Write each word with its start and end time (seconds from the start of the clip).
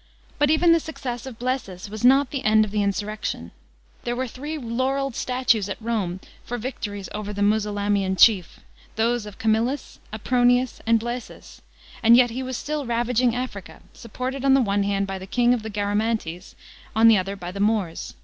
* 0.00 0.38
But 0.40 0.50
even 0.50 0.72
the 0.72 0.80
success 0.80 1.24
of 1.24 1.38
Blsesus 1.38 1.88
was 1.88 2.04
not 2.04 2.30
the 2.32 2.42
end 2.44 2.64
of 2.64 2.72
the 2.72 2.82
insurrection. 2.82 3.52
There 4.02 4.16
were 4.16 4.26
three 4.26 4.58
laurelled 4.58 5.14
statues 5.14 5.68
at 5.68 5.80
Rome 5.80 6.18
for 6.44 6.58
victories 6.58 7.08
over 7.14 7.32
the 7.32 7.42
Musulamian 7.42 8.16
chief— 8.16 8.58
those 8.96 9.24
of 9.24 9.38
Camillus, 9.38 10.00
Aprouius, 10.12 10.80
and 10.84 10.98
Blaesus— 10.98 11.60
and 12.02 12.16
yet 12.16 12.30
he 12.30 12.42
was 12.42 12.56
still 12.56 12.86
ravaging 12.86 13.36
Africa, 13.36 13.82
supported 13.92 14.44
on 14.44 14.54
the 14.54 14.60
one 14.60 14.82
hand 14.82 15.06
by 15.06 15.16
the 15.20 15.28
king 15.28 15.54
of 15.54 15.62
the 15.62 15.70
Garamantes, 15.70 16.56
on 16.96 17.06
the 17.06 17.16
other 17.16 17.36
by 17.36 17.52
the 17.52 17.60
Moors. 17.60 18.14